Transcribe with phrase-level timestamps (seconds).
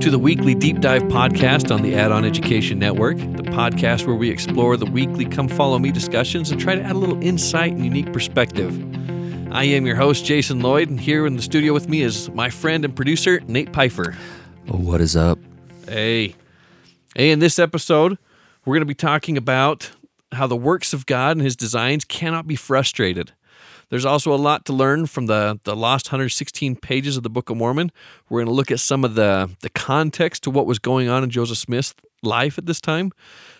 [0.00, 4.06] Welcome to the weekly deep dive podcast on the Add On Education Network, the podcast
[4.06, 7.22] where we explore the weekly Come Follow Me discussions and try to add a little
[7.22, 8.72] insight and unique perspective.
[9.52, 12.48] I am your host, Jason Lloyd, and here in the studio with me is my
[12.48, 14.16] friend and producer, Nate Pfeiffer.
[14.70, 15.38] Oh, what is up?
[15.86, 16.34] Hey.
[17.14, 18.16] Hey, in this episode,
[18.64, 19.90] we're going to be talking about
[20.32, 23.32] how the works of God and his designs cannot be frustrated.
[23.90, 27.50] There's also a lot to learn from the, the lost 116 pages of the Book
[27.50, 27.90] of Mormon.
[28.28, 31.24] We're going to look at some of the, the context to what was going on
[31.24, 33.12] in Joseph Smith's life at this time.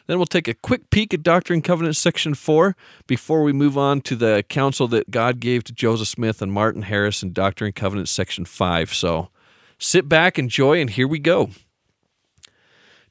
[0.06, 3.76] Then we'll take a quick peek at Doctrine and Covenants section 4 before we move
[3.76, 7.68] on to the counsel that God gave to Joseph Smith and Martin Harris in Doctrine
[7.68, 8.94] and Covenants section 5.
[8.94, 9.30] So
[9.78, 11.50] sit back, enjoy, and here we go.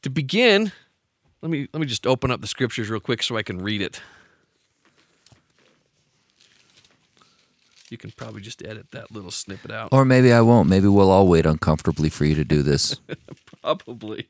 [0.04, 0.72] To begin,
[1.42, 3.82] let me let me just open up the scriptures real quick so I can read
[3.82, 4.02] it.
[7.92, 9.90] You can probably just edit that little snippet out.
[9.92, 10.70] Or maybe I won't.
[10.70, 12.98] Maybe we'll all wait uncomfortably for you to do this.
[13.62, 14.30] Probably.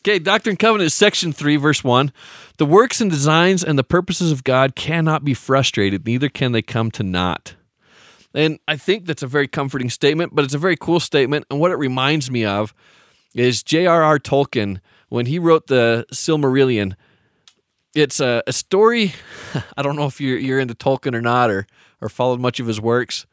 [0.00, 2.10] Okay, Doctrine and Covenants, section 3, verse 1.
[2.56, 6.62] The works and designs and the purposes of God cannot be frustrated, neither can they
[6.62, 7.54] come to naught.
[8.34, 11.46] And I think that's a very comforting statement, but it's a very cool statement.
[11.50, 12.72] And what it reminds me of
[13.34, 14.18] is J.R.R.
[14.18, 16.94] Tolkien, when he wrote the Silmarillion,
[17.94, 19.14] it's a, a story.
[19.76, 21.66] I don't know if you're, you're into Tolkien or not, or
[22.00, 23.26] or followed much of his works.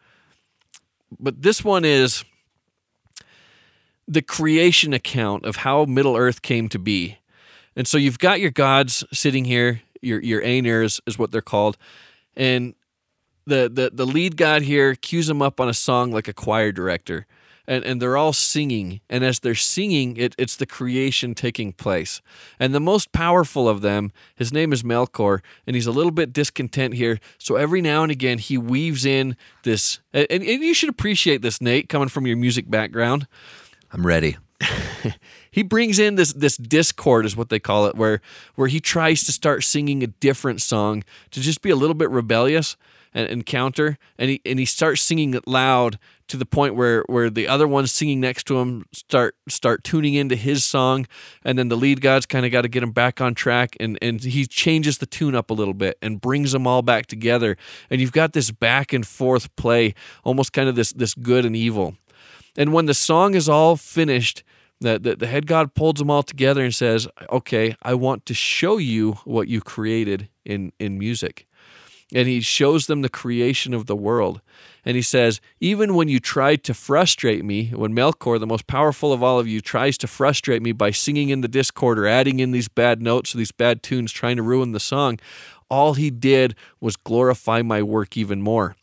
[1.19, 2.23] But this one is
[4.07, 7.17] the creation account of how Middle Earth came to be.
[7.75, 11.41] And so you've got your gods sitting here, your your Ainur is, is what they're
[11.41, 11.77] called.
[12.35, 12.73] And
[13.45, 16.71] the, the the lead god here cues them up on a song like a choir
[16.71, 17.25] director
[17.67, 19.01] and, and they're all singing.
[19.09, 22.21] And as they're singing, it, it's the creation taking place.
[22.59, 26.31] And the most powerful of them, his name is Melkor, and he's a little bit
[26.31, 27.19] discontent here.
[27.37, 31.61] So every now and again, he weaves in this, and, and you should appreciate this,
[31.61, 33.27] Nate, coming from your music background.
[33.91, 34.37] I'm ready.
[35.51, 38.21] he brings in this this discord is what they call it where
[38.55, 42.09] where he tries to start singing a different song to just be a little bit
[42.09, 42.75] rebellious
[43.17, 45.97] and, and and he and he starts singing it loud
[46.27, 50.13] to the point where where the other ones singing next to him start start tuning
[50.13, 51.07] into his song
[51.43, 53.97] and then the lead god's kind of got to get him back on track and
[54.01, 57.57] and he changes the tune up a little bit and brings them all back together
[57.89, 61.55] and you've got this back and forth play almost kind of this this good and
[61.55, 61.95] evil.
[62.59, 64.43] And when the song is all finished
[64.79, 68.35] the, the, the head god pulls them all together and says okay i want to
[68.35, 71.46] show you what you created in in music
[72.13, 74.41] and he shows them the creation of the world.
[74.85, 79.11] And he says, Even when you tried to frustrate me, when Melkor, the most powerful
[79.11, 82.39] of all of you, tries to frustrate me by singing in the discord or adding
[82.39, 85.19] in these bad notes or these bad tunes, trying to ruin the song,
[85.69, 88.75] all he did was glorify my work even more.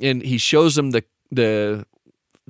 [0.00, 1.86] And he shows them the, the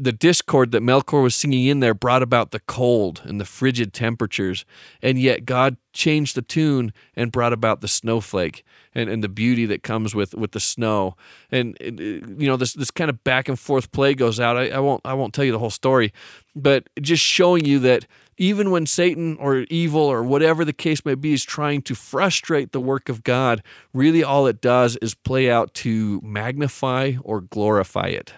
[0.03, 3.93] the discord that Melkor was singing in there brought about the cold and the frigid
[3.93, 4.65] temperatures,
[5.03, 9.67] and yet God changed the tune and brought about the snowflake and, and the beauty
[9.67, 11.17] that comes with, with the snow.
[11.51, 14.57] And uh, you know this this kind of back and forth play goes out.
[14.57, 16.13] I, I won't I won't tell you the whole story,
[16.57, 18.07] but just showing you that
[18.39, 22.73] even when Satan or evil or whatever the case may be is trying to frustrate
[22.73, 23.63] the work of God,
[23.93, 28.33] really all it does is play out to magnify or glorify it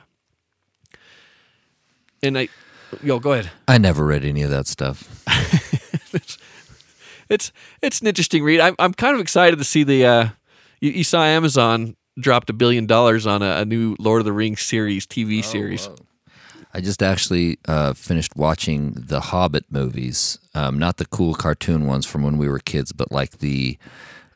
[2.22, 2.48] and I,
[3.02, 3.50] yo, go ahead.
[3.68, 5.22] I never read any of that stuff.
[6.14, 6.38] it's,
[7.28, 8.60] it's it's an interesting read.
[8.60, 10.06] I'm I'm kind of excited to see the.
[10.06, 10.28] Uh,
[10.80, 14.32] you, you saw Amazon dropped a billion dollars on a, a, new Lord of the
[14.32, 15.86] Rings series, TV oh, series.
[15.86, 15.96] Whoa.
[16.74, 22.06] I just actually uh, finished watching the Hobbit movies, um, not the cool cartoon ones
[22.06, 23.78] from when we were kids, but like the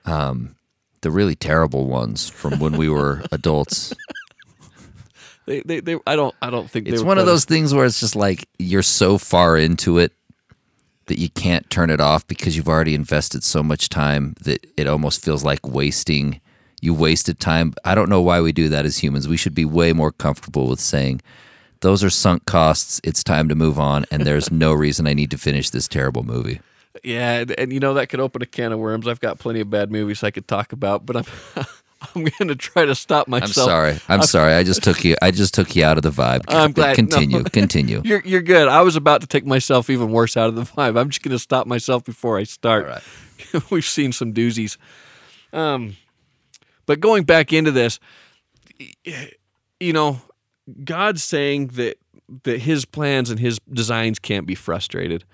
[0.04, 0.56] um,
[1.00, 3.94] the really terrible ones from when we were adults.
[5.46, 8.00] They, they, they I don't, I don't think it's one of those things where it's
[8.00, 10.12] just like you're so far into it
[11.06, 14.86] that you can't turn it off because you've already invested so much time that it
[14.86, 16.40] almost feels like wasting.
[16.82, 17.74] You wasted time.
[17.84, 19.28] I don't know why we do that as humans.
[19.28, 21.22] We should be way more comfortable with saying,
[21.80, 23.00] those are sunk costs.
[23.04, 26.22] It's time to move on, and there's no reason I need to finish this terrible
[26.22, 26.60] movie.
[27.04, 29.06] Yeah, and, and, you know that could open a can of worms.
[29.06, 31.24] I've got plenty of bad movies I could talk about, but I'm
[32.14, 33.68] I'm going to try to stop myself.
[33.68, 33.98] I'm sorry.
[34.08, 34.54] I'm sorry.
[34.54, 35.16] I just took you.
[35.22, 36.44] I just took you out of the vibe.
[36.48, 36.96] I'm glad.
[36.96, 37.38] Continue.
[37.38, 37.44] No.
[37.52, 38.02] Continue.
[38.04, 38.68] You're you're good.
[38.68, 40.98] I was about to take myself even worse out of the vibe.
[40.98, 42.86] I'm just going to stop myself before I start.
[42.86, 43.70] Right.
[43.70, 44.76] We've seen some doozies.
[45.52, 45.96] Um,
[46.86, 47.98] but going back into this,
[49.80, 50.20] you know,
[50.84, 51.98] God's saying that
[52.42, 55.24] that his plans and his designs can't be frustrated.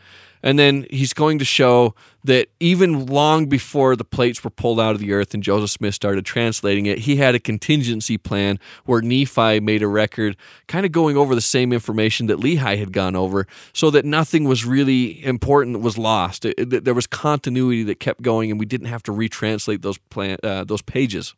[0.42, 1.94] And then he's going to show
[2.24, 5.94] that even long before the plates were pulled out of the earth and Joseph Smith
[5.94, 10.36] started translating it, he had a contingency plan where Nephi made a record,
[10.66, 14.44] kind of going over the same information that Lehi had gone over, so that nothing
[14.44, 16.44] was really important that was lost.
[16.44, 19.98] It, it, there was continuity that kept going, and we didn't have to retranslate those
[19.98, 21.34] plan, uh, those pages.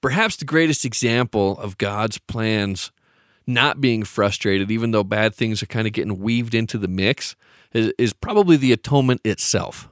[0.00, 2.92] Perhaps the greatest example of God's plans
[3.46, 7.36] not being frustrated, even though bad things are kind of getting weaved into the mix,
[7.72, 9.88] is, is probably the atonement itself.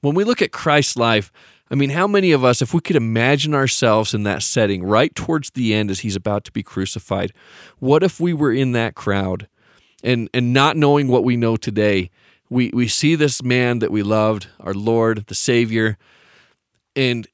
[0.00, 1.32] When we look at Christ's life,
[1.70, 5.14] I mean, how many of us, if we could imagine ourselves in that setting right
[5.14, 7.32] towards the end as he's about to be crucified,
[7.78, 9.46] what if we were in that crowd
[10.02, 12.10] and, and not knowing what we know today?
[12.48, 15.96] We, we see this man that we loved, our Lord, the Savior,
[16.96, 17.28] and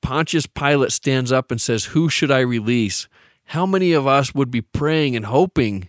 [0.00, 3.08] Pontius Pilate stands up and says, Who should I release?
[3.46, 5.88] How many of us would be praying and hoping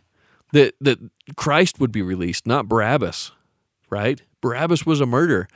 [0.52, 1.00] that that
[1.36, 3.32] Christ would be released, not Barabbas,
[3.90, 4.22] right?
[4.42, 5.48] Barabbas was a murderer.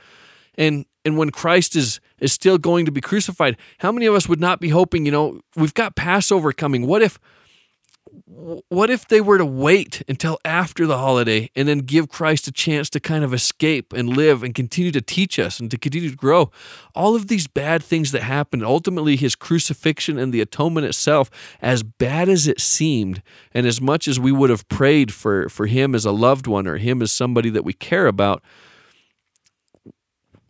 [0.56, 4.28] And and when Christ is is still going to be crucified, how many of us
[4.28, 6.86] would not be hoping, you know, we've got Passover coming.
[6.86, 7.18] What if
[8.30, 12.52] what if they were to wait until after the holiday and then give Christ a
[12.52, 16.10] chance to kind of escape and live and continue to teach us and to continue
[16.10, 16.50] to grow?
[16.94, 21.30] All of these bad things that happened, ultimately, his crucifixion and the atonement itself,
[21.62, 23.22] as bad as it seemed,
[23.52, 26.66] and as much as we would have prayed for, for him as a loved one
[26.66, 28.42] or him as somebody that we care about,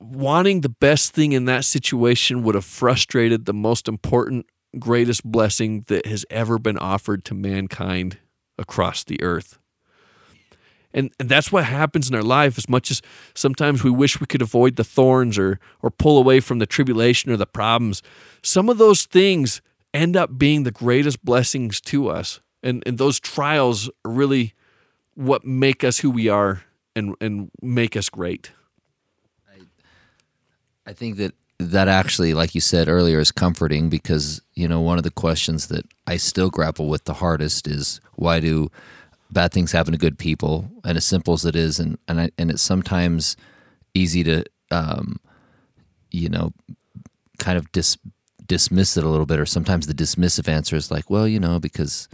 [0.01, 4.47] wanting the best thing in that situation would have frustrated the most important
[4.79, 8.19] greatest blessing that has ever been offered to mankind
[8.59, 9.59] across the earth.
[10.95, 13.03] And, and that's what happens in our life as much as
[13.35, 17.31] sometimes we wish we could avoid the thorns or or pull away from the tribulation
[17.31, 18.03] or the problems.
[18.43, 19.61] Some of those things
[19.93, 22.41] end up being the greatest blessings to us.
[22.63, 24.55] And and those trials are really
[25.15, 26.63] what make us who we are
[26.97, 28.53] and and make us great.
[29.47, 29.61] I
[30.87, 34.99] I think that that actually, like you said earlier, is comforting because you know one
[34.99, 38.71] of the questions that I still grapple with the hardest is why do
[39.31, 40.71] bad things happen to good people?
[40.85, 43.37] And as simple as it is, and and I, and it's sometimes
[43.95, 45.19] easy to um,
[46.11, 46.53] you know
[47.39, 47.97] kind of dis,
[48.47, 51.59] dismiss it a little bit, or sometimes the dismissive answer is like, well, you know,
[51.59, 52.09] because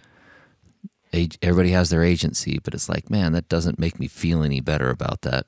[1.43, 4.91] everybody has their agency, but it's like, man, that doesn't make me feel any better
[4.91, 5.47] about that.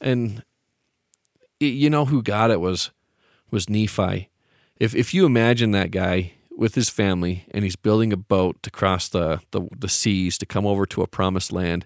[0.00, 0.42] And
[1.68, 2.90] you know who got it was
[3.50, 4.30] was Nephi.
[4.78, 8.70] If if you imagine that guy with his family and he's building a boat to
[8.70, 11.84] cross the, the, the seas to come over to a promised land,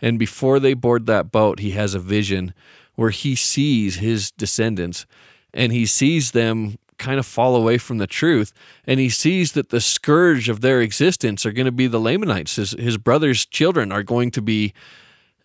[0.00, 2.54] and before they board that boat, he has a vision
[2.94, 5.06] where he sees his descendants
[5.54, 8.54] and he sees them kind of fall away from the truth
[8.86, 12.56] and he sees that the scourge of their existence are going to be the Lamanites
[12.56, 14.72] his, his brother's children are going to be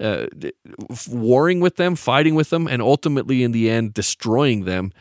[0.02, 0.28] uh,
[1.10, 4.92] warring with them, fighting with them, and ultimately in the end destroying them.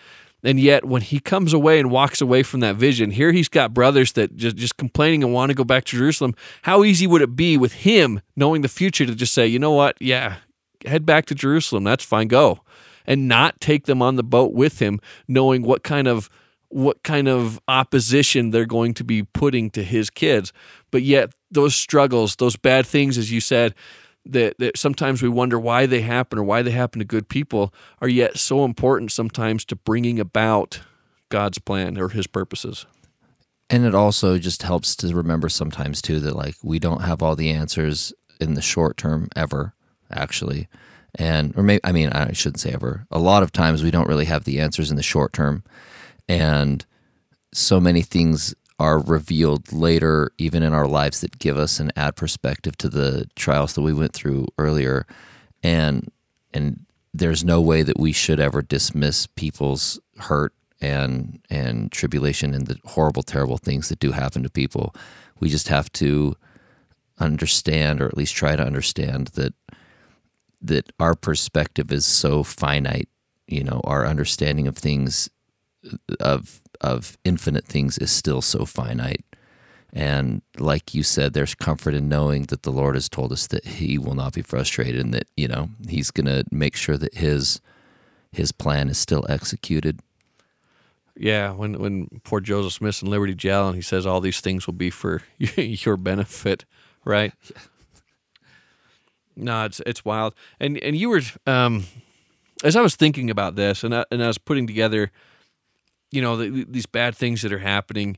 [0.42, 3.74] And yet, when he comes away and walks away from that vision, here he's got
[3.74, 6.34] brothers that just, just complaining and want to go back to Jerusalem.
[6.62, 9.72] How easy would it be with him knowing the future to just say, you know
[9.72, 9.96] what?
[10.00, 10.36] Yeah,
[10.86, 11.84] head back to Jerusalem.
[11.84, 12.28] That's fine.
[12.28, 12.60] Go.
[13.06, 16.30] And not take them on the boat with him, knowing what kind of
[16.68, 20.52] what kind of opposition they're going to be putting to his kids.
[20.92, 23.74] But yet, those struggles, those bad things, as you said,
[24.26, 27.72] that, that sometimes we wonder why they happen or why they happen to good people
[28.00, 30.80] are yet so important sometimes to bringing about
[31.30, 32.86] God's plan or his purposes.
[33.70, 37.36] And it also just helps to remember sometimes too that like we don't have all
[37.36, 39.74] the answers in the short term ever,
[40.10, 40.68] actually.
[41.14, 43.06] And or maybe I mean I shouldn't say ever.
[43.10, 45.62] A lot of times we don't really have the answers in the short term.
[46.28, 46.84] And
[47.52, 52.16] so many things are revealed later, even in our lives, that give us and add
[52.16, 55.06] perspective to the trials that we went through earlier.
[55.62, 56.10] And
[56.54, 62.66] and there's no way that we should ever dismiss people's hurt and and tribulation and
[62.66, 64.94] the horrible, terrible things that do happen to people.
[65.40, 66.34] We just have to
[67.18, 69.52] understand, or at least try to understand, that
[70.62, 73.10] that our perspective is so finite.
[73.46, 75.28] You know, our understanding of things
[76.18, 79.24] of of infinite things is still so finite.
[79.92, 83.64] And like you said, there's comfort in knowing that the Lord has told us that
[83.64, 87.60] He will not be frustrated and that, you know, He's gonna make sure that His
[88.32, 90.00] His plan is still executed.
[91.16, 94.66] Yeah, when when poor Joseph Smith in Liberty Jail and he says all these things
[94.66, 96.64] will be for your benefit,
[97.04, 97.32] right?
[99.36, 100.34] No, it's it's wild.
[100.58, 101.84] And and you were um
[102.62, 105.10] as I was thinking about this and I, and I was putting together
[106.10, 108.16] you know the, these bad things that are happening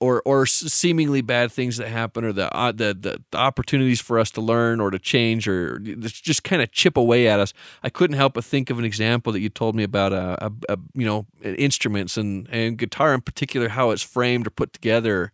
[0.00, 4.18] or or seemingly bad things that happen or the uh, the, the, the opportunities for
[4.18, 7.52] us to learn or to change or just kind of chip away at us.
[7.82, 10.52] I couldn't help but think of an example that you told me about a, a,
[10.70, 15.32] a, you know instruments and and guitar in particular how it's framed or put together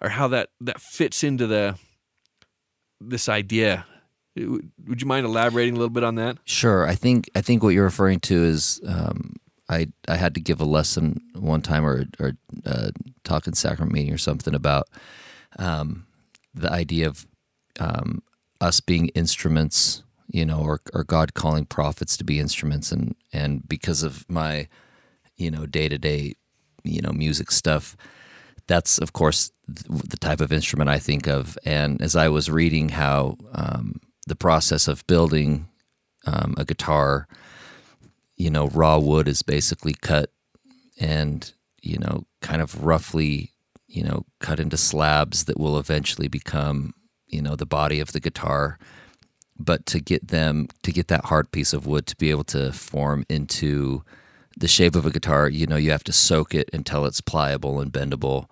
[0.00, 1.76] or how that that fits into the
[3.00, 3.86] this idea.
[4.36, 6.38] Would you mind elaborating a little bit on that?
[6.44, 6.86] Sure.
[6.86, 9.34] I think i think what you're referring to is um,
[9.68, 12.32] I I had to give a lesson one time or or
[12.64, 12.90] uh,
[13.24, 14.88] talk in sacrament meeting or something about
[15.58, 16.06] um,
[16.54, 17.26] the idea of
[17.78, 18.22] um,
[18.60, 23.68] us being instruments, you know, or or God calling prophets to be instruments, and and
[23.68, 24.68] because of my
[25.36, 26.34] you know day to day
[26.82, 27.96] you know music stuff,
[28.66, 31.58] that's of course the type of instrument I think of.
[31.64, 35.68] And as I was reading how um, the process of building
[36.26, 37.28] um, a guitar
[38.38, 40.30] you know, raw wood is basically cut
[40.98, 41.52] and,
[41.82, 43.52] you know, kind of roughly,
[43.88, 46.94] you know, cut into slabs that will eventually become,
[47.26, 48.78] you know, the body of the guitar.
[49.58, 52.72] But to get them, to get that hard piece of wood to be able to
[52.72, 54.04] form into
[54.56, 57.80] the shape of a guitar, you know, you have to soak it until it's pliable
[57.80, 58.46] and bendable.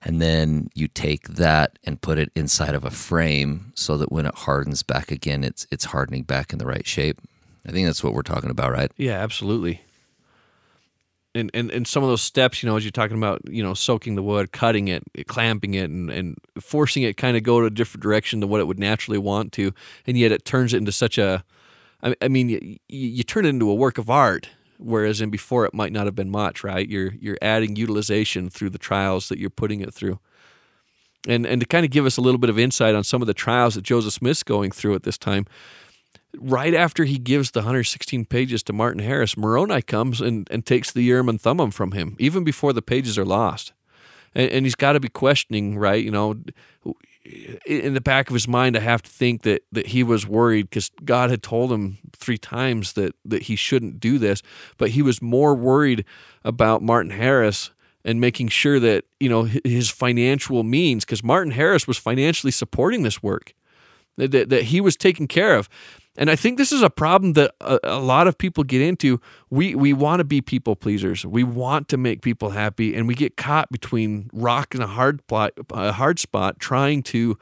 [0.00, 4.26] And then you take that and put it inside of a frame so that when
[4.26, 7.20] it hardens back again, it's it's hardening back in the right shape.
[7.66, 8.90] I think that's what we're talking about, right?
[8.96, 9.82] Yeah, absolutely.
[11.36, 13.74] And, and and some of those steps, you know, as you're talking about, you know,
[13.74, 17.66] soaking the wood, cutting it, clamping it, and, and forcing it kind of go to
[17.66, 19.72] a different direction than what it would naturally want to,
[20.06, 21.42] and yet it turns it into such a,
[22.20, 25.74] I, mean, you, you turn it into a work of art, whereas in before it
[25.74, 26.88] might not have been much, right?
[26.88, 30.20] You're you're adding utilization through the trials that you're putting it through,
[31.26, 33.26] and and to kind of give us a little bit of insight on some of
[33.26, 35.46] the trials that Joseph Smith's going through at this time
[36.38, 40.90] right after he gives the 116 pages to Martin Harris, Moroni comes and, and takes
[40.90, 43.72] the Urim and Thummim from him, even before the pages are lost.
[44.34, 46.02] And, and he's got to be questioning, right?
[46.02, 46.36] You know,
[47.64, 50.68] in the back of his mind, I have to think that that he was worried
[50.68, 54.42] because God had told him three times that that he shouldn't do this,
[54.76, 56.04] but he was more worried
[56.44, 57.70] about Martin Harris
[58.04, 63.02] and making sure that you know his financial means because Martin Harris was financially supporting
[63.02, 63.54] this work
[64.16, 65.68] that, that he was taken care of
[66.16, 69.20] and I think this is a problem that a, a lot of people get into.
[69.50, 71.26] We we want to be people pleasers.
[71.26, 75.26] We want to make people happy, and we get caught between rock and a hard
[75.26, 77.36] plot, a hard spot, trying to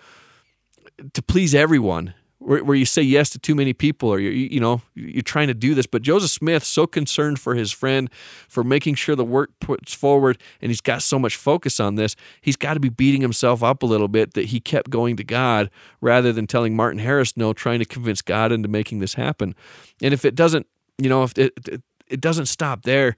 [1.12, 2.14] to please everyone
[2.44, 5.48] where, where you say yes to too many people or you you know you're trying
[5.48, 8.10] to do this but joseph smith so concerned for his friend
[8.48, 12.16] for making sure the work puts forward and he's got so much focus on this
[12.40, 15.24] he's got to be beating himself up a little bit that he kept going to
[15.24, 15.70] god
[16.00, 19.54] rather than telling martin harris no trying to convince god into making this happen.
[20.02, 20.66] And if it doesn't
[20.98, 23.16] you know if it, it, it doesn't stop there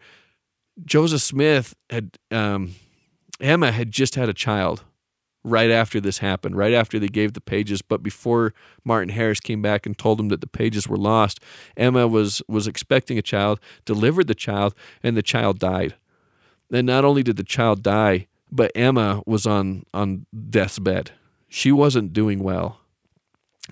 [0.85, 2.75] joseph smith had um,
[3.41, 4.85] emma had just had a child
[5.45, 7.83] right after this happened, right after they gave the pages.
[7.83, 11.41] But before Martin Harris came back and told him that the pages were lost,
[11.77, 15.95] Emma was was expecting a child, delivered the child, and the child died.
[16.73, 21.13] And not only did the child die, but Emma was on on death's bed.
[21.49, 22.81] She wasn't doing well.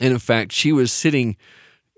[0.00, 1.37] And in fact, she was sitting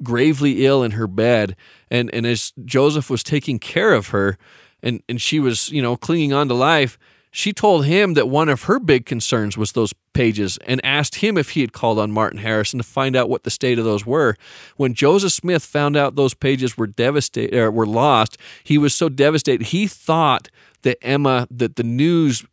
[0.02, 1.56] gravely ill in her bed.
[1.90, 4.36] And, and as Joseph was taking care of her,
[4.82, 6.98] and, and she was, you know, clinging on to life,
[7.36, 11.36] she told him that one of her big concerns was those pages and asked him
[11.36, 14.06] if he had called on Martin Harrison to find out what the state of those
[14.06, 14.36] were.
[14.76, 18.94] When Joseph Smith found out those pages were devastated or er, were lost, he was
[18.94, 19.66] so devastated.
[19.66, 20.48] He thought
[20.82, 22.44] that Emma that the news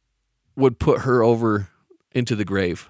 [0.55, 1.69] would put her over
[2.13, 2.89] into the grave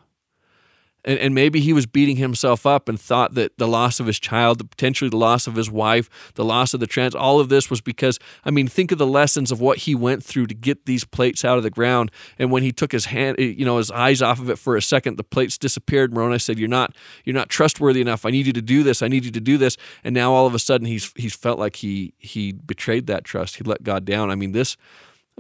[1.03, 4.20] and, and maybe he was beating himself up and thought that the loss of his
[4.20, 7.70] child, potentially the loss of his wife, the loss of the trans, all of this
[7.70, 10.86] was because, I mean, think of the lessons of what he went through to get
[10.86, 12.12] these plates out of the ground.
[12.38, 14.75] And when he took his hand, eh, you know, his eyes off of it for
[14.75, 16.13] a second, the plates disappeared.
[16.13, 18.25] Moroni said, "You're not, you're not trustworthy enough.
[18.25, 19.01] I need you to do this.
[19.01, 21.60] I need you to do this." And now all of a sudden, he's he's felt
[21.60, 23.58] like he he betrayed that trust.
[23.58, 24.31] He let God down.
[24.31, 24.77] I mean, this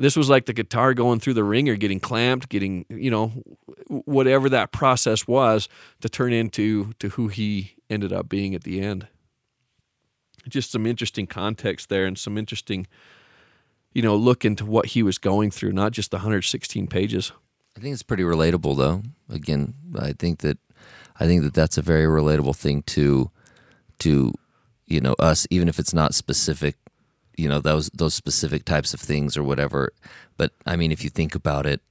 [0.01, 3.29] this was like the guitar going through the ringer, getting clamped, getting, you know,
[3.87, 5.69] whatever that process was
[6.01, 9.07] to turn into to who he ended up being at the end.
[10.47, 12.87] Just some interesting context there and some interesting,
[13.93, 17.31] you know, look into what he was going through, not just the 116 pages.
[17.77, 19.03] I think it's pretty relatable though.
[19.29, 20.57] Again, I think that
[21.19, 23.29] I think that that's a very relatable thing to
[23.99, 24.33] to
[24.87, 26.75] you know us even if it's not specific
[27.37, 29.91] you know those those specific types of things or whatever.
[30.37, 31.81] But I mean, if you think about it,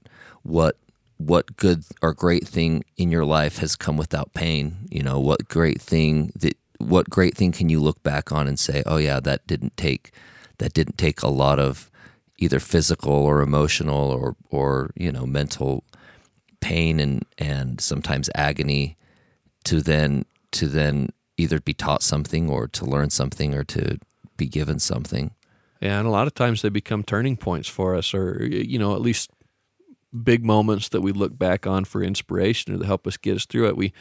[0.43, 0.77] what
[1.19, 4.77] what good or great thing in your life has come without pain?
[4.91, 8.59] You know, what great thing that what great thing can you look back on and
[8.59, 10.13] say, oh yeah, that didn't take
[10.59, 11.91] that didn't take a lot of
[12.39, 15.85] either physical or emotional or or you know mental
[16.61, 18.97] pain and and sometimes agony
[19.65, 23.99] to then to then either be taught something or to learn something or to
[24.41, 25.33] be given something.
[25.81, 28.95] Yeah, and a lot of times they become turning points for us, or you know,
[28.95, 29.31] at least
[30.25, 33.47] big moments that we look back on for inspiration or to help us get us
[33.47, 33.77] through it.
[33.77, 33.93] We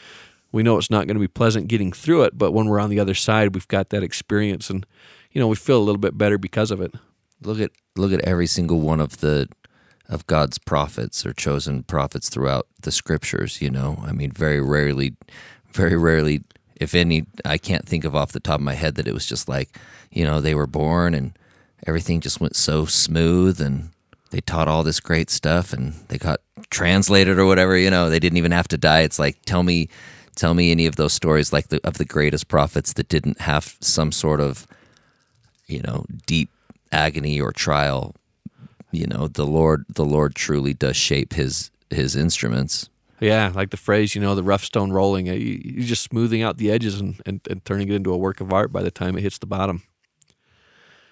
[0.51, 2.89] we know it's not going to be pleasant getting through it, but when we're on
[2.89, 4.85] the other side, we've got that experience, and
[5.31, 6.95] you know, we feel a little bit better because of it.
[7.41, 9.47] Look at look at every single one of the
[10.07, 13.61] of God's prophets or chosen prophets throughout the scriptures.
[13.61, 15.15] You know, I mean, very rarely,
[15.71, 16.43] very rarely,
[16.79, 19.25] if any, I can't think of off the top of my head that it was
[19.25, 19.69] just like,
[20.11, 21.37] you know, they were born and
[21.85, 23.89] everything just went so smooth and
[24.31, 27.77] they taught all this great stuff and they got translated or whatever.
[27.77, 29.01] You know, they didn't even have to die.
[29.01, 29.89] It's like, tell me,
[30.35, 33.75] tell me any of those stories like the of the greatest prophets that didn't have
[33.81, 34.65] some sort of,
[35.67, 36.49] you know, deep
[36.91, 38.15] agony or trial
[38.91, 43.77] you know the lord the lord truly does shape his his instruments yeah like the
[43.77, 47.21] phrase you know the rough stone rolling uh, you're just smoothing out the edges and,
[47.25, 49.45] and, and turning it into a work of art by the time it hits the
[49.45, 49.83] bottom.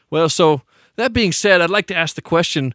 [0.09, 0.61] Well so
[0.95, 2.73] that being said i'd like to ask the question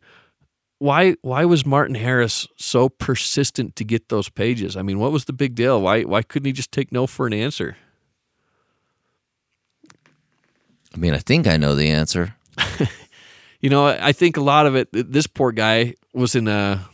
[0.78, 4.76] why why was martin harris so persistent to get those pages?
[4.76, 5.80] I mean what was the big deal?
[5.80, 7.76] Why why couldn't he just take no for an answer?
[10.94, 12.34] I mean i think i know the answer.
[13.62, 14.88] You know, I think a lot of it.
[14.92, 16.84] This poor guy was in a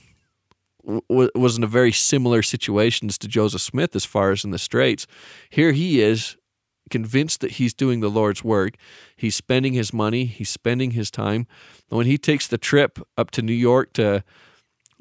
[1.09, 5.07] was in a very similar situations to Joseph Smith as far as in the straits.
[5.51, 6.37] Here he is,
[6.91, 8.75] convinced that he's doing the Lord's work.
[9.17, 10.25] He's spending his money.
[10.25, 11.47] He's spending his time.
[11.89, 14.25] When he takes the trip up to New York to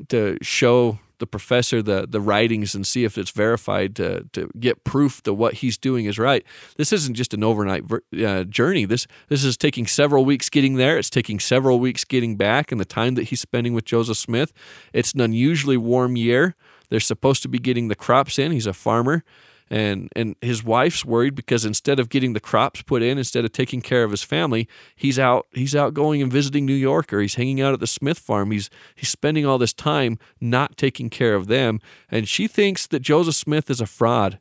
[0.10, 4.84] to show the professor the the writings and see if it's verified to to get
[4.84, 6.46] proof that what he's doing is right.
[6.78, 7.84] This isn't just an overnight
[8.24, 8.86] uh, journey.
[8.86, 10.98] This this is taking several weeks getting there.
[10.98, 14.54] It's taking several weeks getting back, and the time that he's spending with Joseph Smith.
[14.94, 16.56] It's an unusually warm year.
[16.90, 18.52] They're supposed to be getting the crops in.
[18.52, 19.24] He's a farmer
[19.70, 23.52] and and his wife's worried because instead of getting the crops put in instead of
[23.52, 27.22] taking care of his family he's out he's out going and visiting New York or
[27.22, 28.52] he's hanging out at the Smith farm.
[28.52, 31.80] He's he's spending all this time not taking care of them.
[32.10, 34.40] And she thinks that Joseph Smith is a fraud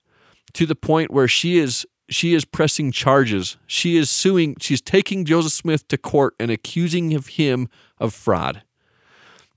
[0.52, 3.56] to the point where she is she is pressing charges.
[3.66, 8.62] She is suing she's taking Joseph Smith to court and accusing of him of fraud.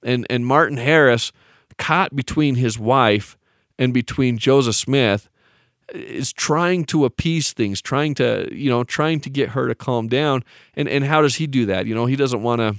[0.04, 1.32] And and Martin Harris
[1.78, 3.38] caught between his wife
[3.78, 5.30] and between Joseph Smith
[5.94, 10.08] is trying to appease things, trying to, you know, trying to get her to calm
[10.08, 10.44] down.
[10.76, 11.86] And and how does he do that?
[11.86, 12.76] You know, he doesn't want to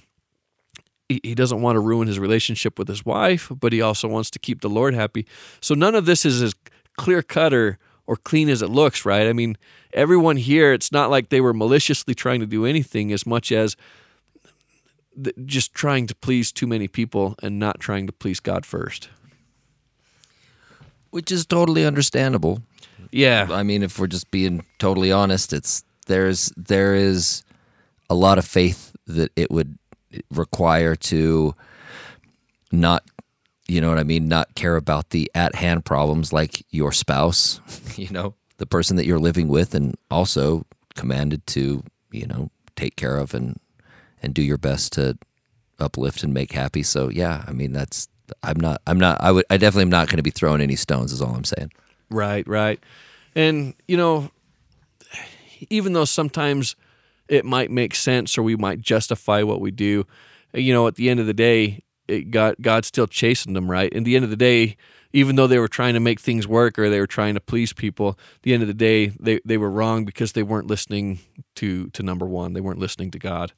[1.23, 4.39] he doesn't want to ruin his relationship with his wife, but he also wants to
[4.39, 5.27] keep the Lord happy.
[5.61, 6.55] So none of this is as
[6.97, 9.27] clear cut or, or clean as it looks, right?
[9.27, 9.57] I mean,
[9.93, 13.77] everyone here, it's not like they were maliciously trying to do anything as much as
[15.45, 19.09] just trying to please too many people and not trying to please God first.
[21.11, 22.63] Which is totally understandable.
[23.11, 23.49] Yeah.
[23.51, 27.43] I mean, if we're just being totally honest, it's there's there is
[28.09, 29.79] a lot of faith that it would
[30.31, 31.55] require to
[32.73, 33.05] not
[33.71, 37.61] you know what I mean, not care about the at hand problems like your spouse,
[37.97, 42.97] you know, the person that you're living with and also commanded to, you know, take
[42.97, 43.61] care of and
[44.23, 45.17] and do your best to
[45.79, 46.83] uplift and make happy.
[46.83, 48.09] So yeah, I mean that's
[48.43, 50.77] I'm not I'm not I would I definitely am not going to be throwing any
[50.77, 51.71] stones is all I'm saying.
[52.11, 52.81] Right, right.
[53.35, 54.31] And, you know,
[55.69, 56.77] even though sometimes
[57.29, 60.05] it might make sense or we might justify what we do,
[60.53, 63.93] you know, at the end of the day, it got God's still chasing them, right?
[63.95, 64.77] At the end of the day,
[65.13, 67.73] even though they were trying to make things work or they were trying to please
[67.73, 71.21] people, the end of the day, they, they were wrong because they weren't listening
[71.57, 72.53] to to number one.
[72.53, 73.53] They weren't listening to God.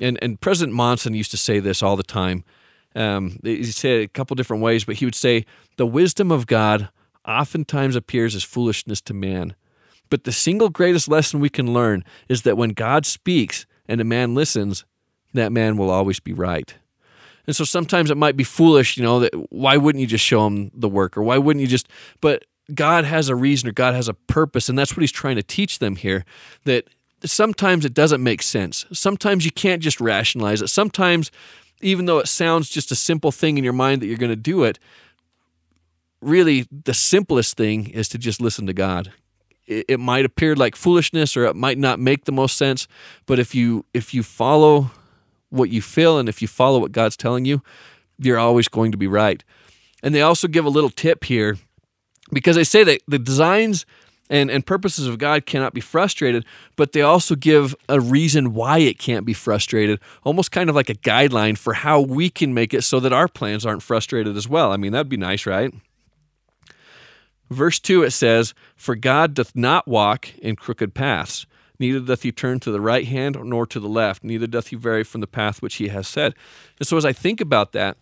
[0.00, 2.44] And and President Monson used to say this all the time.
[2.96, 6.46] Um, he said it a couple different ways, but he would say, "The wisdom of
[6.46, 6.90] God
[7.26, 9.54] oftentimes appears as foolishness to man.
[10.10, 14.04] But the single greatest lesson we can learn is that when God speaks and a
[14.04, 14.84] man listens,
[15.32, 16.74] that man will always be right.
[17.46, 20.46] And so sometimes it might be foolish, you know, that why wouldn't you just show
[20.46, 21.88] him the work or why wouldn't you just
[22.20, 25.36] but God has a reason or God has a purpose and that's what he's trying
[25.36, 26.24] to teach them here
[26.64, 26.88] that
[27.24, 28.86] sometimes it doesn't make sense.
[28.92, 30.68] Sometimes you can't just rationalize it.
[30.68, 31.30] Sometimes
[31.80, 34.36] even though it sounds just a simple thing in your mind that you're going to
[34.36, 34.78] do it,
[36.24, 39.12] really the simplest thing is to just listen to God.
[39.66, 42.88] It, it might appear like foolishness or it might not make the most sense,
[43.26, 44.90] but if you if you follow
[45.50, 47.62] what you feel and if you follow what God's telling you,
[48.18, 49.42] you're always going to be right.
[50.02, 51.56] And they also give a little tip here
[52.32, 53.86] because they say that the designs
[54.30, 56.44] and, and purposes of God cannot be frustrated,
[56.76, 60.88] but they also give a reason why it can't be frustrated, almost kind of like
[60.88, 64.48] a guideline for how we can make it so that our plans aren't frustrated as
[64.48, 64.72] well.
[64.72, 65.72] I mean, that'd be nice, right?
[67.54, 71.46] Verse 2 it says, For God doth not walk in crooked paths,
[71.78, 74.76] neither doth he turn to the right hand nor to the left, neither doth he
[74.76, 76.34] vary from the path which he has said.
[76.78, 77.96] And so as I think about that,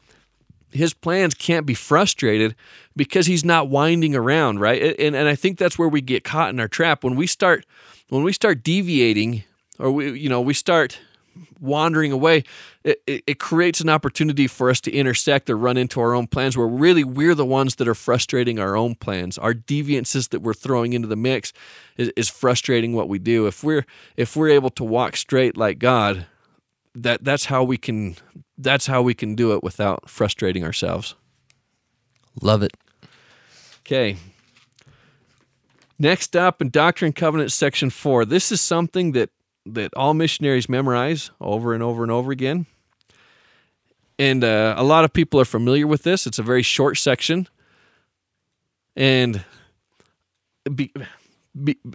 [0.71, 2.55] his plans can't be frustrated
[2.97, 4.97] because he's not winding around, right?
[4.99, 7.67] And and I think that's where we get caught in our trap when we start
[8.09, 9.45] when we start deviating
[9.79, 10.99] or we you know we start
[11.61, 12.43] wandering away
[12.85, 16.57] it, it, creates an opportunity for us to intersect or run into our own plans
[16.57, 20.55] where really we're the ones that are frustrating our own plans our deviances that we're
[20.55, 21.53] throwing into the mix
[21.97, 25.79] is, is frustrating what we do if we're if we're able to walk straight like
[25.79, 26.27] god
[26.95, 28.17] that that's how we can
[28.59, 31.15] that's how we can do it without frustrating ourselves.
[32.41, 32.73] Love it.
[33.81, 34.17] Okay.
[35.99, 38.25] Next up in Doctrine and Covenants section 4.
[38.25, 39.31] This is something that
[39.67, 42.67] that all missionaries memorize over and over and over again.
[44.19, 46.27] And uh, a lot of people are familiar with this.
[46.27, 47.49] It's a very short section.
[48.95, 49.45] And
[50.75, 50.93] be,
[51.65, 51.79] be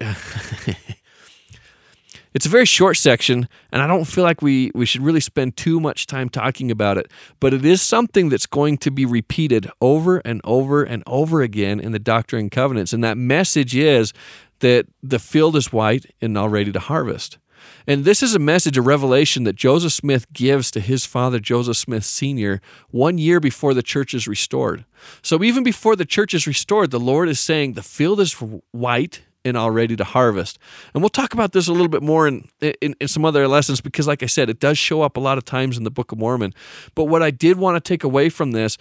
[2.38, 5.58] It's a very short section, and I don't feel like we, we should really spend
[5.58, 9.68] too much time talking about it, but it is something that's going to be repeated
[9.82, 12.94] over and over and over again in the Doctrine and Covenants.
[12.94, 14.14] And that message is
[14.60, 17.40] that the field is white and now ready to harvest.
[17.86, 21.78] And this is a message, a revelation that Joseph Smith gives to his father, Joseph
[21.78, 24.86] Smith Sr., one year before the church is restored.
[25.22, 28.34] So even before the church is restored, the Lord is saying the field is
[28.72, 30.60] white and all ready to harvest.
[30.94, 33.82] And we'll talk about this a little bit more in, in, in, some other lessons
[33.82, 36.12] because, like I said, it does show up a lot of times in the Book
[36.12, 36.54] of Mormon.
[36.96, 38.78] But what I did want to take away from this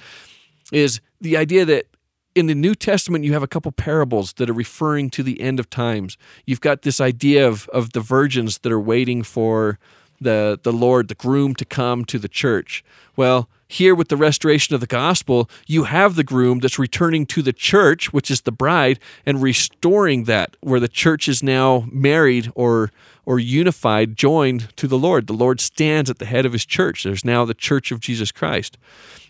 [0.72, 1.86] is the idea that
[2.36, 5.58] in the New Testament, you have a couple parables that are referring to the end
[5.58, 6.18] of times.
[6.44, 9.78] You've got this idea of, of the virgins that are waiting for
[10.20, 12.84] the, the Lord, the groom, to come to the church.
[13.16, 17.40] Well, here with the restoration of the gospel, you have the groom that's returning to
[17.40, 22.52] the church, which is the bride, and restoring that, where the church is now married
[22.54, 22.92] or
[23.26, 25.26] or unified, joined to the Lord.
[25.26, 27.02] The Lord stands at the head of his church.
[27.02, 28.78] There's now the church of Jesus Christ.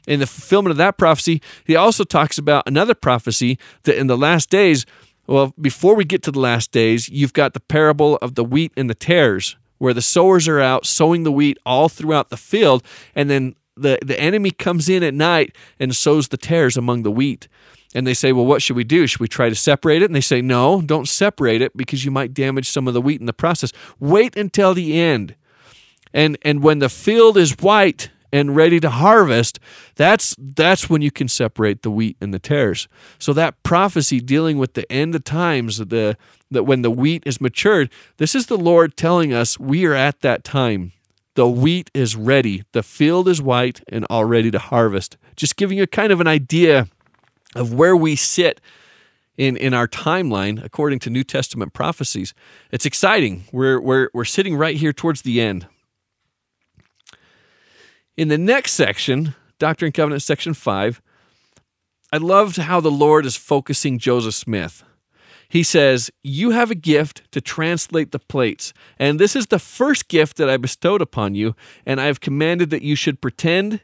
[0.07, 4.17] In the fulfillment of that prophecy, he also talks about another prophecy that in the
[4.17, 4.87] last days,
[5.27, 8.73] well, before we get to the last days, you've got the parable of the wheat
[8.77, 12.85] and the tares, where the sowers are out sowing the wheat all throughout the field,
[13.15, 17.11] and then the, the enemy comes in at night and sows the tares among the
[17.11, 17.49] wheat.
[17.97, 19.07] And they say, Well, what should we do?
[19.07, 20.05] Should we try to separate it?
[20.05, 23.21] And they say, No, don't separate it because you might damage some of the wheat
[23.21, 23.73] in the process.
[23.99, 25.35] Wait until the end.
[26.13, 29.59] And and when the field is white and ready to harvest,
[29.95, 32.87] that's that's when you can separate the wheat and the tares.
[33.19, 36.19] So that prophecy dealing with the end of times, the
[36.51, 40.21] that when the wheat is matured, this is the Lord telling us we are at
[40.21, 40.93] that time.
[41.35, 42.65] The wheat is ready.
[42.73, 45.17] The field is white and all ready to harvest.
[45.35, 46.89] Just giving you kind of an idea
[47.57, 48.61] of where we sit
[49.37, 52.35] in, in our timeline according to New Testament prophecies.
[52.71, 53.45] It's exciting.
[53.53, 55.67] We're, we're, we're sitting right here towards the end.
[58.17, 61.03] In the next section, Doctrine and Covenants, section 5,
[62.13, 64.85] I loved how the Lord is focusing Joseph Smith.
[65.49, 70.09] He says, You have a gift to translate the plates, and this is the first
[70.09, 73.81] gift that I bestowed upon you, and I have commanded that you should pretend.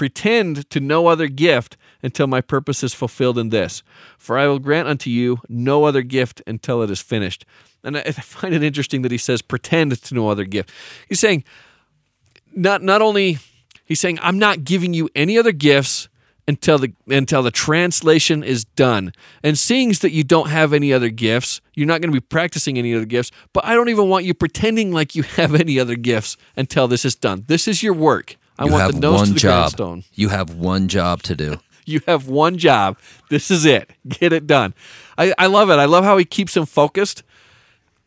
[0.00, 3.82] Pretend to no other gift until my purpose is fulfilled in this.
[4.16, 7.44] For I will grant unto you no other gift until it is finished.
[7.84, 10.70] And I find it interesting that he says, pretend to no other gift.
[11.06, 11.44] He's saying,
[12.56, 13.40] not, not only,
[13.84, 16.08] he's saying, I'm not giving you any other gifts
[16.48, 19.12] until the until the translation is done.
[19.42, 22.78] And seeing that you don't have any other gifts, you're not going to be practicing
[22.78, 25.94] any other gifts, but I don't even want you pretending like you have any other
[25.94, 27.44] gifts until this is done.
[27.48, 28.38] This is your work.
[28.60, 29.60] I you want the nose one to the job.
[29.62, 30.04] grindstone.
[30.12, 31.58] You have one job to do.
[31.86, 32.98] you have one job.
[33.30, 33.90] This is it.
[34.06, 34.74] Get it done.
[35.16, 35.78] I, I love it.
[35.78, 37.22] I love how he keeps him focused.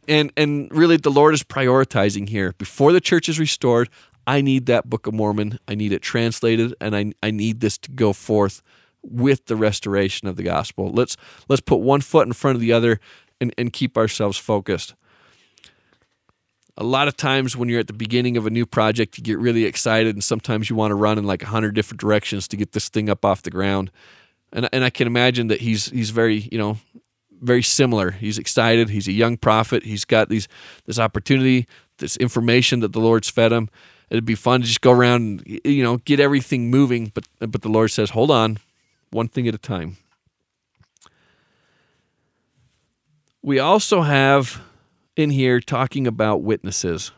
[0.07, 2.53] And and really the Lord is prioritizing here.
[2.57, 3.89] Before the church is restored,
[4.27, 5.59] I need that Book of Mormon.
[5.67, 8.61] I need it translated, and I, I need this to go forth
[9.01, 10.91] with the restoration of the gospel.
[10.91, 12.99] Let's let's put one foot in front of the other
[13.41, 14.93] and, and keep ourselves focused.
[16.77, 19.37] A lot of times when you're at the beginning of a new project, you get
[19.37, 22.57] really excited, and sometimes you want to run in like a hundred different directions to
[22.57, 23.91] get this thing up off the ground.
[24.51, 26.77] And and I can imagine that he's he's very you know
[27.41, 28.11] very similar.
[28.11, 28.89] He's excited.
[28.89, 29.83] He's a young prophet.
[29.83, 30.47] He's got these
[30.85, 33.69] this opportunity, this information that the Lord's fed him,
[34.09, 37.61] it'd be fun to just go around and you know get everything moving but but
[37.61, 38.59] the lord says hold on
[39.09, 39.97] one thing at a time
[43.45, 44.61] We also have
[45.15, 47.11] in here talking about witnesses.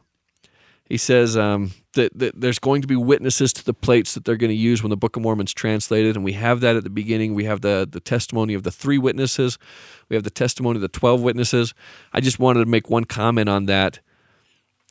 [0.87, 4.35] He says um, that, that there's going to be witnesses to the plates that they're
[4.35, 6.91] going to use when the Book of Mormon's translated, and we have that at the
[6.91, 7.33] beginning.
[7.33, 9.57] We have the the testimony of the three witnesses.
[10.09, 11.73] We have the testimony of the twelve witnesses.
[12.13, 13.99] I just wanted to make one comment on that.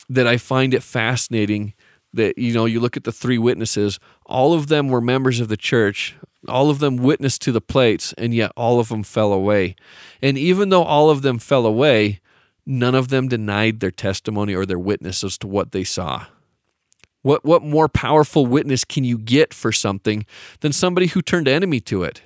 [0.09, 1.75] That I find it fascinating
[2.13, 4.01] that you know you look at the three witnesses.
[4.27, 6.17] All of them were members of the church.
[6.49, 9.77] All of them witnessed to the plates, and yet all of them fell away.
[10.21, 12.21] And even though all of them fell away,
[12.67, 16.27] none of them denied their testimony or their witness as to what they saw.
[17.23, 20.27] What, what more powerful witness can you get for something
[20.61, 22.23] than somebody who turned enemy to it?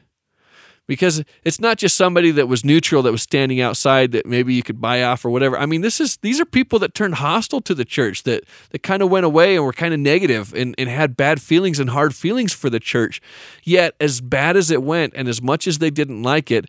[0.89, 4.63] Because it's not just somebody that was neutral that was standing outside that maybe you
[4.63, 5.57] could buy off or whatever.
[5.59, 8.83] I mean, this is these are people that turned hostile to the church that that
[8.83, 11.91] kind of went away and were kind of negative and, and had bad feelings and
[11.91, 13.21] hard feelings for the church.
[13.65, 16.65] Yet as bad as it went and as much as they didn't like it,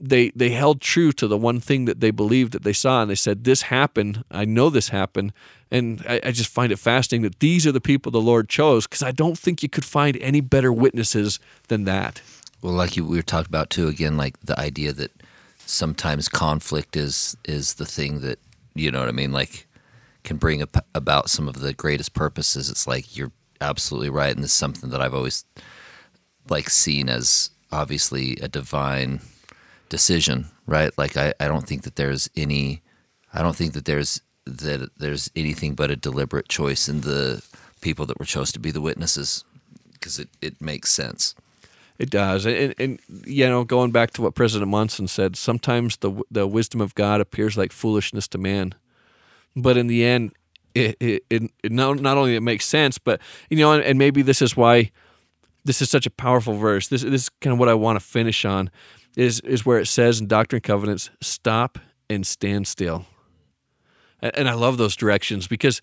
[0.00, 3.10] they they held true to the one thing that they believed that they saw and
[3.10, 5.32] they said this happened i know this happened
[5.70, 8.86] and i, I just find it fascinating that these are the people the lord chose
[8.86, 12.22] because i don't think you could find any better witnesses than that
[12.62, 13.86] Well, like you, we were talked about too.
[13.88, 15.12] Again, like the idea that
[15.64, 18.38] sometimes conflict is is the thing that
[18.74, 19.32] you know what I mean.
[19.32, 19.66] Like
[20.24, 20.62] can bring
[20.94, 22.68] about some of the greatest purposes.
[22.68, 25.44] It's like you're absolutely right, and this is something that I've always
[26.48, 29.20] like seen as obviously a divine
[29.88, 30.96] decision, right?
[30.98, 32.82] Like I, I don't think that there's any,
[33.32, 37.42] I don't think that there's that there's anything but a deliberate choice in the
[37.80, 39.44] people that were chosen to be the witnesses
[39.92, 41.34] because it, it makes sense.
[41.98, 46.22] It does, and, and you know, going back to what President Monson said, sometimes the
[46.30, 48.74] the wisdom of God appears like foolishness to man,
[49.56, 50.32] but in the end,
[50.76, 53.20] it it, it, it not not only it makes sense, but
[53.50, 54.92] you know, and, and maybe this is why
[55.64, 56.86] this is such a powerful verse.
[56.86, 58.70] This this is kind of what I want to finish on,
[59.16, 61.78] is is where it says in Doctrine and Covenants, stop
[62.10, 63.06] and stand still,
[64.20, 65.80] and, and I love those directions because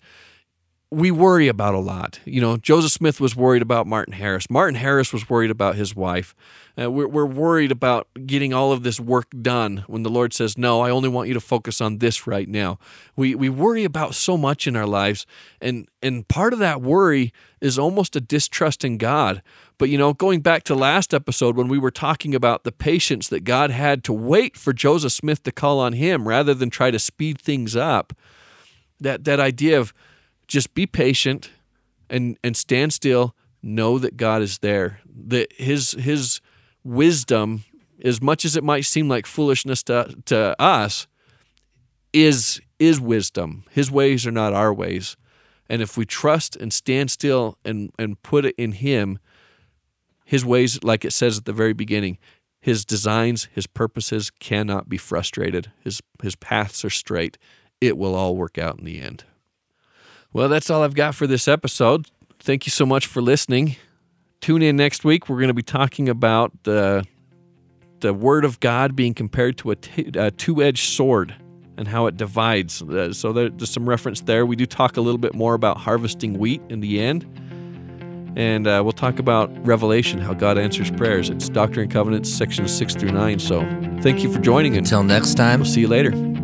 [0.92, 2.20] we worry about a lot.
[2.24, 4.48] You know, Joseph Smith was worried about Martin Harris.
[4.48, 6.32] Martin Harris was worried about his wife.
[6.80, 10.56] Uh, we're, we're worried about getting all of this work done when the Lord says,
[10.56, 12.78] No, I only want you to focus on this right now.
[13.16, 15.26] We, we worry about so much in our lives.
[15.60, 19.42] And, and part of that worry is almost a distrust in God.
[19.78, 23.26] But, you know, going back to last episode when we were talking about the patience
[23.28, 26.92] that God had to wait for Joseph Smith to call on him rather than try
[26.92, 28.12] to speed things up,
[29.00, 29.92] that, that idea of,
[30.46, 31.50] just be patient
[32.08, 36.40] and and stand still know that god is there that his his
[36.84, 37.64] wisdom
[38.04, 41.06] as much as it might seem like foolishness to, to us
[42.12, 43.64] is is wisdom.
[43.70, 45.16] His ways are not our ways.
[45.68, 49.18] And if we trust and stand still and and put it in him
[50.24, 52.18] his ways like it says at the very beginning
[52.60, 55.72] his designs his purposes cannot be frustrated.
[55.80, 57.38] His his paths are straight.
[57.80, 59.24] It will all work out in the end
[60.36, 62.08] well, that's all I've got for this episode.
[62.40, 63.76] Thank you so much for listening.
[64.42, 65.30] Tune in next week.
[65.30, 67.04] We're going to be talking about the
[68.00, 71.34] the Word of God being compared to a, t- a two-edged sword
[71.78, 72.82] and how it divides.
[72.82, 74.44] Uh, so there, there's some reference there.
[74.44, 77.24] We do talk a little bit more about harvesting wheat in the end,
[78.36, 81.30] and uh, we'll talk about Revelation, how God answers prayers.
[81.30, 83.38] It's Doctrine and Covenants, sections six through nine.
[83.38, 83.60] So
[84.02, 85.60] thank you for joining, Until next time.
[85.60, 86.35] we'll see you later.